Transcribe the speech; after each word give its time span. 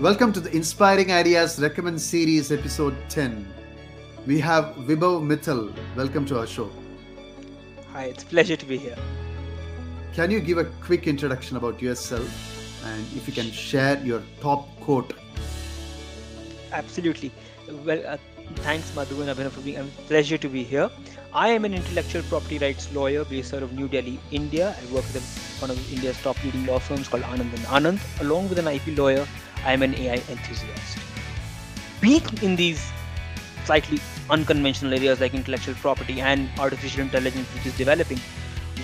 Welcome 0.00 0.32
to 0.34 0.38
the 0.38 0.54
Inspiring 0.54 1.10
Ideas 1.10 1.58
Recommend 1.60 2.00
Series, 2.00 2.52
episode 2.52 2.96
10. 3.08 3.44
We 4.28 4.38
have 4.38 4.76
Vibhav 4.76 5.26
Mittal. 5.26 5.74
Welcome 5.96 6.24
to 6.26 6.38
our 6.38 6.46
show. 6.46 6.70
Hi, 7.90 8.04
it's 8.04 8.22
a 8.22 8.26
pleasure 8.26 8.54
to 8.54 8.64
be 8.64 8.78
here. 8.78 8.94
Can 10.14 10.30
you 10.30 10.38
give 10.38 10.56
a 10.58 10.66
quick 10.86 11.08
introduction 11.08 11.56
about 11.56 11.82
yourself 11.82 12.30
and 12.84 13.04
if 13.16 13.26
you 13.26 13.34
can 13.34 13.50
share 13.50 13.98
your 14.04 14.22
top 14.40 14.68
quote? 14.82 15.14
Absolutely. 16.70 17.32
Well, 17.84 18.00
uh, 18.06 18.18
thanks, 18.58 18.94
Madhu 18.94 19.20
and 19.20 19.36
Abhinav, 19.36 19.50
for 19.50 19.62
being 19.62 19.78
a 19.78 19.84
pleasure 20.06 20.38
to 20.38 20.48
be 20.48 20.62
here. 20.62 20.90
I 21.34 21.48
am 21.48 21.64
an 21.64 21.74
intellectual 21.74 22.22
property 22.22 22.58
rights 22.58 22.94
lawyer 22.94 23.24
based 23.24 23.52
out 23.52 23.64
of 23.64 23.72
New 23.72 23.88
Delhi, 23.88 24.20
India. 24.30 24.76
I 24.80 24.94
work 24.94 25.12
with 25.12 25.58
one 25.58 25.72
of 25.72 25.92
India's 25.92 26.16
top 26.22 26.42
leading 26.44 26.66
law 26.66 26.78
firms 26.78 27.08
called 27.08 27.24
Anand 27.24 27.52
and 27.52 27.66
Anand. 27.66 28.20
Along 28.20 28.48
with 28.48 28.60
an 28.60 28.68
IP 28.68 28.96
lawyer, 28.96 29.26
I 29.64 29.72
am 29.72 29.82
an 29.82 29.94
AI 29.94 30.14
enthusiast. 30.14 30.98
Being 32.00 32.22
in 32.42 32.56
these 32.56 32.90
slightly 33.64 34.00
unconventional 34.30 34.94
areas 34.94 35.20
like 35.20 35.34
intellectual 35.34 35.74
property 35.74 36.20
and 36.20 36.48
artificial 36.58 37.02
intelligence, 37.02 37.48
which 37.54 37.66
is 37.66 37.76
developing, 37.76 38.18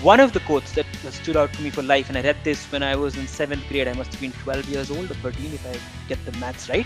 one 0.01 0.19
of 0.19 0.33
the 0.33 0.39
quotes 0.41 0.73
that 0.73 0.85
stood 1.09 1.37
out 1.37 1.53
to 1.53 1.61
me 1.61 1.69
for 1.69 1.81
life, 1.81 2.09
and 2.09 2.17
I 2.17 2.21
read 2.21 2.37
this 2.43 2.65
when 2.71 2.83
I 2.83 2.95
was 2.95 3.15
in 3.15 3.27
seventh 3.27 3.67
grade, 3.69 3.87
I 3.87 3.93
must 3.93 4.11
have 4.11 4.21
been 4.21 4.33
12 4.33 4.69
years 4.69 4.91
old 4.91 5.09
or 5.09 5.15
13 5.15 5.53
if 5.53 5.65
I 5.65 6.07
get 6.07 6.23
the 6.25 6.37
maths 6.37 6.69
right, 6.69 6.85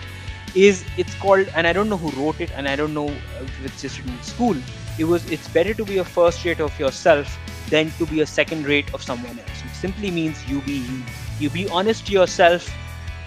is 0.55 0.85
it's 0.98 1.13
called, 1.15 1.48
and 1.55 1.67
I 1.67 1.73
don't 1.73 1.90
know 1.90 1.98
who 1.98 2.12
wrote 2.21 2.40
it, 2.40 2.51
and 2.55 2.67
I 2.67 2.76
don't 2.76 2.93
know 2.93 3.07
if 3.07 3.65
it's 3.65 3.81
just 3.81 3.99
in 3.99 4.23
school. 4.23 4.55
It 4.98 5.05
was, 5.05 5.29
it's 5.31 5.48
better 5.48 5.73
to 5.73 5.85
be 5.85 5.98
a 5.98 6.05
first 6.05 6.45
rate 6.45 6.59
of 6.59 6.77
yourself 6.79 7.37
than 7.70 7.91
to 7.98 8.05
be 8.05 8.21
a 8.21 8.26
second 8.26 8.65
rate 8.65 8.93
of 8.93 9.01
someone 9.01 9.37
else. 9.40 9.63
It 9.65 9.76
simply 9.76 10.12
means 10.12 10.48
you 10.48 10.62
be 10.62 10.77
you. 10.77 11.01
You 11.40 11.49
be 11.49 11.67
honest 11.70 12.07
to 12.07 12.13
yourself, 12.13 12.71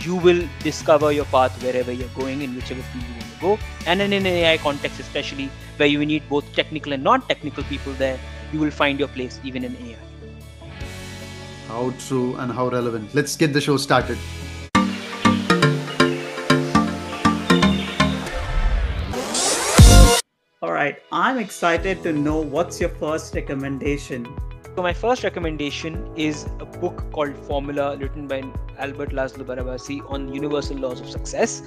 you 0.05 0.17
will 0.17 0.49
discover 0.61 1.13
your 1.13 1.25
path 1.27 1.63
wherever 1.63 1.93
you're 1.93 2.09
going 2.17 2.43
in 2.43 2.55
whichever 2.57 2.83
field 2.83 3.05
you 3.05 3.13
want 3.13 3.33
to 3.35 3.41
go. 3.41 3.59
And 3.87 4.03
in 4.03 4.13
an 4.13 4.27
AI 4.27 4.59
context, 4.59 4.99
especially 4.99 5.49
where 5.77 5.89
you 5.89 6.05
need 6.05 6.29
both 6.29 6.53
technical 6.55 6.93
and 6.93 7.05
non-technical 7.05 7.65
people 7.65 7.93
there, 7.95 8.19
you 8.53 8.59
will 8.59 8.71
find 8.71 8.99
your 8.99 9.09
place 9.09 9.41
even 9.45 9.65
in 9.65 9.77
AI. 9.77 9.97
How 11.69 11.95
true 12.07 12.37
and 12.37 12.51
how 12.53 12.69
relevant. 12.69 13.15
Let's 13.15 13.37
get 13.37 13.53
the 13.53 13.61
show 13.61 13.77
started. 13.77 14.19
All 20.61 20.73
right, 20.73 20.97
I'm 21.11 21.39
excited 21.39 22.03
to 22.03 22.13
know 22.13 22.41
what's 22.41 22.81
your 22.81 22.91
first 22.91 23.35
recommendation. 23.35 24.27
So 24.75 24.83
my 24.83 24.95
first 24.95 25.23
recommendation 25.23 26.11
is 26.17 26.47
a 26.59 26.65
book 26.65 27.05
called 27.13 27.37
Formula, 27.47 27.95
written 27.99 28.27
by 28.27 28.43
Albert 28.79 29.11
Laszlo 29.11 29.45
Barabasi 29.45 30.01
on 30.11 30.33
universal 30.33 30.79
laws 30.79 30.99
of 30.99 31.11
success. 31.11 31.63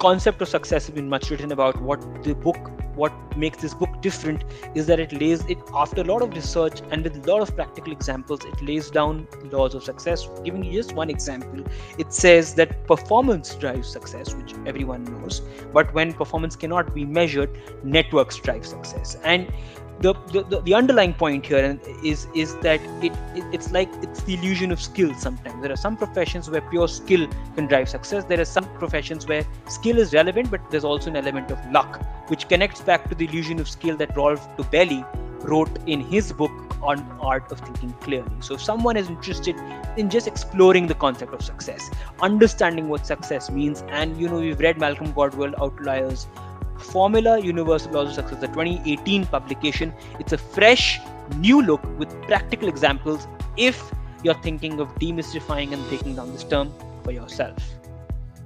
Concept 0.00 0.42
of 0.42 0.48
success 0.48 0.86
has 0.86 0.94
been 0.96 1.08
much 1.08 1.30
written 1.30 1.52
about. 1.52 1.80
What 1.80 2.00
the 2.24 2.34
book, 2.34 2.56
what 2.96 3.12
makes 3.36 3.58
this 3.58 3.72
book 3.72 4.02
different, 4.02 4.42
is 4.74 4.86
that 4.88 4.98
it 4.98 5.12
lays 5.12 5.44
it 5.44 5.58
after 5.72 6.00
a 6.00 6.04
lot 6.04 6.22
of 6.22 6.34
research 6.34 6.82
and 6.90 7.04
with 7.04 7.24
a 7.24 7.32
lot 7.32 7.40
of 7.40 7.54
practical 7.54 7.92
examples. 7.92 8.44
It 8.44 8.60
lays 8.62 8.90
down 8.90 9.28
laws 9.52 9.76
of 9.76 9.84
success. 9.84 10.28
Giving 10.44 10.64
you 10.64 10.72
just 10.72 10.96
one 10.96 11.10
example, 11.10 11.64
it 11.98 12.12
says 12.12 12.54
that 12.54 12.84
performance 12.88 13.54
drives 13.54 13.92
success, 13.92 14.34
which 14.34 14.54
everyone 14.66 15.04
knows. 15.04 15.40
But 15.72 15.94
when 15.94 16.12
performance 16.12 16.56
cannot 16.56 16.96
be 16.96 17.04
measured, 17.04 17.56
networks 17.84 18.38
drive 18.38 18.66
success. 18.66 19.16
And 19.22 19.52
the, 20.00 20.14
the, 20.32 20.60
the 20.60 20.74
underlying 20.74 21.12
point 21.12 21.46
here 21.46 21.78
is 22.04 22.28
is 22.34 22.56
that 22.58 22.80
it, 23.02 23.12
it, 23.34 23.44
it's 23.52 23.72
like 23.72 23.88
it's 24.02 24.22
the 24.22 24.34
illusion 24.34 24.70
of 24.70 24.80
skill 24.80 25.12
sometimes. 25.14 25.60
There 25.62 25.72
are 25.72 25.76
some 25.76 25.96
professions 25.96 26.48
where 26.48 26.60
pure 26.60 26.88
skill 26.88 27.28
can 27.56 27.66
drive 27.66 27.88
success. 27.88 28.24
There 28.24 28.40
are 28.40 28.44
some 28.44 28.64
professions 28.78 29.26
where 29.26 29.44
skill 29.68 29.98
is 29.98 30.14
relevant 30.14 30.50
but 30.50 30.70
there's 30.70 30.84
also 30.84 31.10
an 31.10 31.16
element 31.16 31.50
of 31.50 31.58
luck 31.72 32.00
which 32.28 32.48
connects 32.48 32.80
back 32.80 33.08
to 33.08 33.14
the 33.14 33.26
illusion 33.26 33.58
of 33.58 33.68
skill 33.68 33.96
that 33.96 34.16
rolf 34.16 34.48
dobelli 34.56 35.04
wrote 35.44 35.78
in 35.86 36.00
his 36.00 36.32
book 36.32 36.50
on 36.82 37.00
art 37.20 37.50
of 37.50 37.58
thinking 37.60 37.92
clearly. 37.94 38.30
So 38.40 38.54
if 38.54 38.62
someone 38.62 38.96
is 38.96 39.08
interested 39.08 39.56
in 39.96 40.10
just 40.10 40.28
exploring 40.28 40.86
the 40.86 40.94
concept 40.94 41.34
of 41.34 41.42
success 41.42 41.90
understanding 42.22 42.88
what 42.88 43.04
success 43.06 43.50
means 43.50 43.82
and 43.88 44.16
you 44.20 44.28
know 44.28 44.38
we've 44.38 44.60
read 44.60 44.78
malcolm 44.78 45.12
gladwell 45.12 45.54
outliers 45.60 46.28
Formula 46.78 47.38
Universal 47.38 47.92
Laws 47.92 48.08
of 48.08 48.14
Success, 48.14 48.40
the 48.40 48.46
2018 48.48 49.26
publication. 49.26 49.92
It's 50.18 50.32
a 50.32 50.38
fresh, 50.38 51.00
new 51.36 51.62
look 51.62 51.82
with 51.98 52.10
practical 52.22 52.68
examples 52.68 53.26
if 53.56 53.92
you're 54.22 54.40
thinking 54.42 54.80
of 54.80 54.94
demystifying 54.96 55.72
and 55.72 55.86
breaking 55.88 56.16
down 56.16 56.32
this 56.32 56.44
term 56.44 56.72
for 57.04 57.12
yourself. 57.12 57.56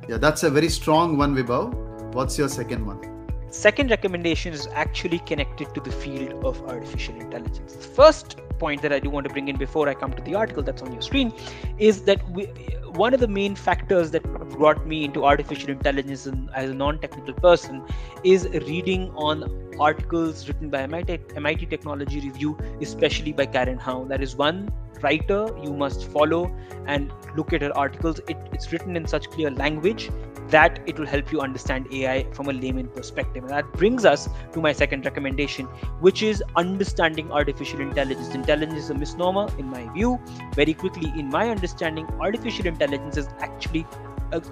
Yeah, 0.08 0.18
that's 0.18 0.42
a 0.42 0.50
very 0.50 0.68
strong 0.68 1.16
one, 1.16 1.34
Vibhav. 1.34 1.72
What's 2.14 2.36
your 2.36 2.48
second 2.48 2.86
one? 2.86 3.12
Second 3.50 3.90
recommendation 3.90 4.52
is 4.52 4.66
actually 4.72 5.18
connected 5.20 5.74
to 5.74 5.80
the 5.80 5.92
field 5.92 6.44
of 6.44 6.60
artificial 6.62 7.14
intelligence. 7.20 7.74
The 7.74 7.82
first 7.82 8.38
point 8.58 8.80
that 8.82 8.92
I 8.92 8.98
do 8.98 9.10
want 9.10 9.26
to 9.26 9.32
bring 9.32 9.48
in 9.48 9.56
before 9.56 9.88
I 9.88 9.94
come 9.94 10.12
to 10.14 10.22
the 10.22 10.34
article 10.34 10.62
that's 10.62 10.82
on 10.82 10.92
your 10.92 11.02
screen 11.02 11.32
is 11.78 12.02
that 12.04 12.26
we, 12.30 12.46
one 12.94 13.14
of 13.14 13.20
the 13.20 13.28
main 13.28 13.54
factors 13.54 14.10
that 14.10 14.22
brought 14.50 14.86
me 14.86 15.04
into 15.04 15.24
artificial 15.24 15.70
intelligence 15.70 16.28
as 16.54 16.70
a 16.70 16.74
non-technical 16.74 17.34
person 17.34 17.82
is 18.22 18.46
reading 18.66 19.10
on 19.14 19.72
articles 19.80 20.46
written 20.46 20.68
by 20.68 20.82
MIT, 20.82 21.20
MIT 21.34 21.66
Technology 21.66 22.20
Review, 22.20 22.58
especially 22.80 23.32
by 23.32 23.46
Karen 23.46 23.78
Hao. 23.78 24.04
That 24.04 24.22
is 24.22 24.36
one 24.36 24.70
writer 25.02 25.48
you 25.62 25.72
must 25.72 26.04
follow 26.06 26.54
and 26.86 27.10
look 27.36 27.52
at 27.52 27.62
her 27.62 27.76
articles. 27.76 28.20
It, 28.28 28.36
it's 28.52 28.72
written 28.72 28.96
in 28.96 29.06
such 29.06 29.28
clear 29.30 29.50
language 29.50 30.10
that 30.52 30.80
it 30.86 30.98
will 30.98 31.06
help 31.06 31.32
you 31.32 31.40
understand 31.40 31.88
AI 31.92 32.24
from 32.32 32.48
a 32.48 32.52
layman 32.52 32.88
perspective. 32.88 33.42
And 33.44 33.52
that 33.52 33.72
brings 33.72 34.04
us 34.04 34.28
to 34.52 34.60
my 34.60 34.72
second 34.72 35.04
recommendation, 35.04 35.66
which 36.00 36.22
is 36.22 36.42
understanding 36.56 37.32
artificial 37.32 37.80
intelligence. 37.80 38.34
Intelligence 38.34 38.84
is 38.84 38.90
a 38.90 38.94
misnomer, 38.94 39.48
in 39.58 39.66
my 39.66 39.92
view. 39.92 40.20
Very 40.54 40.74
quickly, 40.74 41.12
in 41.18 41.28
my 41.28 41.48
understanding, 41.48 42.06
artificial 42.20 42.66
intelligence 42.66 43.16
is 43.16 43.28
actually 43.40 43.86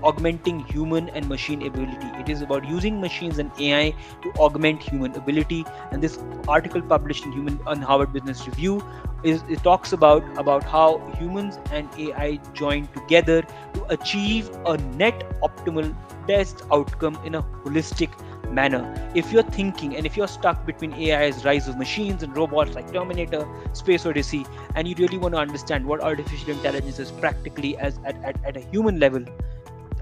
augmenting 0.03 0.61
human 0.61 1.09
and 1.11 1.29
machine 1.29 1.67
ability. 1.67 2.07
It 2.19 2.29
is 2.29 2.43
about 2.43 2.69
using 2.69 3.01
machines 3.01 3.39
and 3.39 3.51
AI 3.59 3.95
to 4.23 4.31
augment 4.39 4.83
human 4.83 5.15
ability. 5.15 5.65
And 5.91 6.03
this 6.03 6.19
article 6.49 6.83
published 6.83 7.25
in 7.25 7.33
Human 7.33 7.61
on 7.67 7.81
Harvard 7.81 8.13
Business 8.13 8.47
Review 8.47 8.83
is 9.23 9.43
it 9.49 9.63
talks 9.63 9.93
about 9.93 10.25
about 10.39 10.65
how 10.65 10.99
humans 11.19 11.59
and 11.71 11.89
AI 11.99 12.41
join 12.55 12.87
together 12.89 13.43
to 13.75 13.85
achieve 13.91 14.51
a 14.67 14.77
net 15.03 15.27
optimal 15.43 15.95
best 16.27 16.63
outcome 16.73 17.19
in 17.25 17.35
a 17.35 17.43
holistic 17.43 18.11
manner. 18.51 18.83
If 19.15 19.33
you're 19.33 19.43
thinking 19.43 19.97
and 19.97 20.07
if 20.07 20.17
you're 20.17 20.29
stuck 20.29 20.65
between 20.67 20.93
AI's 20.93 21.45
rise 21.45 21.69
of 21.69 21.79
machines 21.79 22.23
and 22.23 22.37
robots 22.37 22.75
like 22.75 22.93
Terminator, 22.93 23.47
Space 23.73 24.07
Odyssey, 24.07 24.47
and 24.75 24.89
you 24.89 24.95
really 24.99 25.19
want 25.19 25.35
to 25.35 25.41
understand 25.41 25.87
what 25.87 26.01
artificial 26.01 26.51
intelligence 26.51 26.99
is 26.99 27.11
practically 27.11 27.77
as 27.79 27.99
at, 28.05 28.17
at, 28.25 28.45
at 28.45 28.57
a 28.57 28.61
human 28.61 28.99
level, 28.99 29.25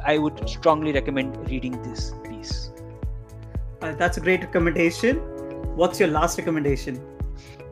I 0.04 0.19
would 0.19 0.48
strongly 0.48 0.92
recommend 0.92 1.36
reading 1.50 1.81
this 1.82 2.12
piece. 2.25 2.70
Uh, 3.81 3.94
that's 3.94 4.16
a 4.16 4.20
great 4.20 4.41
recommendation. 4.41 5.16
What's 5.76 6.00
your 6.00 6.09
last 6.09 6.38
recommendation? 6.38 7.00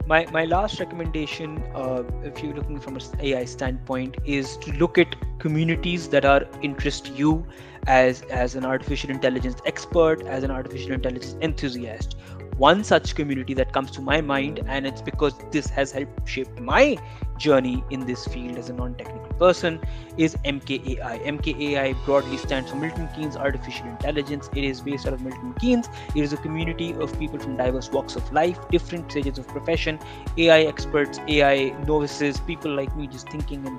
My, 0.06 0.26
my 0.30 0.44
last 0.44 0.78
recommendation, 0.78 1.58
uh, 1.74 2.04
if 2.22 2.42
you're 2.42 2.54
looking 2.54 2.78
from 2.78 2.96
an 2.96 3.02
AI 3.18 3.44
standpoint, 3.44 4.16
is 4.24 4.56
to 4.58 4.72
look 4.74 4.98
at 4.98 5.16
communities 5.40 6.08
that 6.10 6.24
are 6.24 6.46
interest 6.62 7.12
you 7.16 7.44
as 7.88 8.22
as 8.22 8.54
an 8.54 8.64
artificial 8.64 9.10
intelligence 9.10 9.60
expert, 9.64 10.22
as 10.26 10.44
an 10.44 10.50
artificial 10.50 10.92
intelligence 10.92 11.36
enthusiast 11.40 12.16
one 12.58 12.82
such 12.82 13.14
community 13.14 13.52
that 13.52 13.72
comes 13.72 13.90
to 13.90 14.00
my 14.00 14.20
mind 14.20 14.60
and 14.66 14.86
it's 14.86 15.02
because 15.02 15.34
this 15.52 15.66
has 15.66 15.92
helped 15.92 16.26
shape 16.26 16.48
my 16.58 16.96
journey 17.36 17.84
in 17.90 18.06
this 18.06 18.26
field 18.26 18.56
as 18.56 18.70
a 18.70 18.72
non-technical 18.72 19.25
person 19.38 19.78
is 20.16 20.36
mkai 20.44 20.96
mkai 21.34 21.94
broadly 22.04 22.36
stands 22.36 22.70
for 22.70 22.76
milton 22.76 23.08
keynes 23.16 23.36
artificial 23.36 23.86
intelligence 23.88 24.50
it 24.54 24.64
is 24.64 24.80
based 24.80 25.06
out 25.06 25.12
of 25.12 25.20
milton 25.20 25.54
keynes 25.60 25.88
it 26.14 26.22
is 26.22 26.32
a 26.32 26.36
community 26.38 26.94
of 26.94 27.18
people 27.18 27.38
from 27.38 27.56
diverse 27.56 27.90
walks 27.92 28.16
of 28.16 28.32
life 28.32 28.58
different 28.70 29.10
stages 29.10 29.38
of 29.38 29.48
profession 29.48 29.98
ai 30.38 30.60
experts 30.72 31.20
ai 31.28 31.56
novices 31.86 32.40
people 32.40 32.74
like 32.74 32.96
me 32.96 33.06
just 33.06 33.28
thinking 33.28 33.66
and 33.66 33.78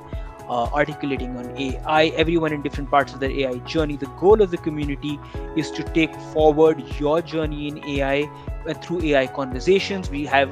uh, 0.49 0.65
articulating 0.73 1.35
on 1.37 1.55
AI, 1.57 2.05
everyone 2.15 2.53
in 2.53 2.61
different 2.61 2.89
parts 2.89 3.13
of 3.13 3.19
their 3.19 3.31
AI 3.31 3.57
journey. 3.59 3.97
The 3.97 4.07
goal 4.19 4.41
of 4.41 4.51
the 4.51 4.57
community 4.57 5.19
is 5.55 5.71
to 5.71 5.83
take 5.83 6.15
forward 6.33 6.81
your 6.99 7.21
journey 7.21 7.67
in 7.67 7.83
AI 7.85 8.29
uh, 8.67 8.73
through 8.75 9.01
AI 9.03 9.27
conversations. 9.27 10.09
We 10.09 10.25
have 10.25 10.49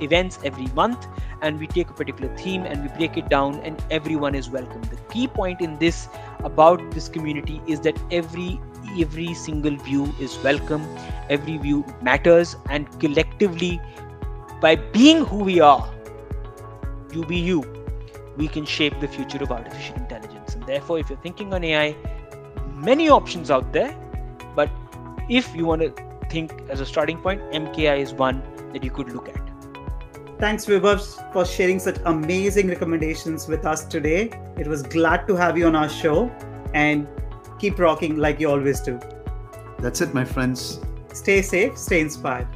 events 0.00 0.38
every 0.44 0.66
month 0.68 1.06
and 1.42 1.58
we 1.58 1.66
take 1.66 1.88
a 1.90 1.92
particular 1.92 2.34
theme 2.36 2.64
and 2.64 2.82
we 2.82 2.88
break 2.96 3.16
it 3.16 3.28
down 3.28 3.60
and 3.60 3.82
everyone 3.90 4.34
is 4.34 4.50
welcome 4.50 4.82
the 4.82 4.96
key 5.12 5.26
point 5.26 5.60
in 5.60 5.78
this 5.78 6.08
about 6.44 6.90
this 6.90 7.08
community 7.08 7.60
is 7.66 7.80
that 7.80 7.98
every 8.10 8.60
every 8.98 9.32
single 9.34 9.76
view 9.76 10.12
is 10.20 10.38
welcome 10.44 10.86
every 11.28 11.58
view 11.58 11.84
matters 12.02 12.56
and 12.68 12.88
collectively 13.00 13.80
by 14.60 14.76
being 14.76 15.24
who 15.24 15.44
we 15.44 15.60
are 15.60 15.92
you 17.12 17.24
be 17.24 17.36
you 17.36 17.62
we 18.36 18.48
can 18.48 18.64
shape 18.64 18.98
the 19.00 19.08
future 19.08 19.42
of 19.42 19.52
artificial 19.52 19.96
intelligence. 19.96 20.54
And 20.54 20.64
therefore, 20.64 20.98
if 20.98 21.10
you're 21.10 21.18
thinking 21.18 21.52
on 21.52 21.64
AI, 21.64 21.96
many 22.74 23.08
options 23.08 23.50
out 23.50 23.72
there, 23.72 23.94
but 24.54 24.70
if 25.28 25.54
you 25.54 25.66
want 25.66 25.82
to 25.82 25.92
think 26.30 26.52
as 26.68 26.80
a 26.80 26.86
starting 26.86 27.18
point, 27.18 27.40
MKAI 27.52 27.98
is 28.00 28.14
one 28.14 28.42
that 28.72 28.84
you 28.84 28.90
could 28.90 29.12
look 29.12 29.28
at. 29.28 29.49
Thanks, 30.40 30.64
Vibhav, 30.64 31.32
for 31.34 31.44
sharing 31.44 31.78
such 31.78 31.98
amazing 32.06 32.68
recommendations 32.68 33.46
with 33.46 33.66
us 33.66 33.84
today. 33.84 34.30
It 34.56 34.66
was 34.66 34.82
glad 34.82 35.28
to 35.28 35.36
have 35.36 35.58
you 35.58 35.66
on 35.66 35.76
our 35.76 35.88
show 35.90 36.30
and 36.72 37.06
keep 37.58 37.78
rocking 37.78 38.16
like 38.16 38.40
you 38.40 38.48
always 38.48 38.80
do. 38.80 38.98
That's 39.80 40.00
it, 40.00 40.14
my 40.14 40.24
friends. 40.24 40.80
Stay 41.12 41.42
safe, 41.42 41.76
stay 41.76 42.00
inspired. 42.00 42.48